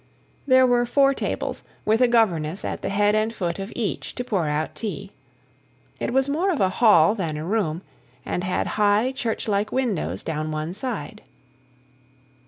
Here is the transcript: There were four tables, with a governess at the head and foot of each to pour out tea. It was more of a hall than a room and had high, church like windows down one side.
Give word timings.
There 0.47 0.65
were 0.65 0.87
four 0.87 1.13
tables, 1.13 1.61
with 1.85 2.01
a 2.01 2.07
governess 2.07 2.65
at 2.65 2.81
the 2.81 2.89
head 2.89 3.13
and 3.13 3.31
foot 3.31 3.59
of 3.59 3.71
each 3.75 4.15
to 4.15 4.23
pour 4.23 4.47
out 4.47 4.73
tea. 4.73 5.11
It 5.99 6.11
was 6.11 6.27
more 6.27 6.49
of 6.49 6.59
a 6.59 6.69
hall 6.69 7.13
than 7.13 7.37
a 7.37 7.45
room 7.45 7.83
and 8.25 8.43
had 8.43 8.65
high, 8.81 9.11
church 9.11 9.47
like 9.47 9.71
windows 9.71 10.23
down 10.23 10.49
one 10.49 10.73
side. 10.73 11.21